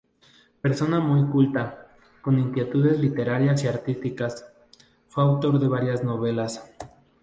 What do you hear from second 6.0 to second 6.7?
novelas.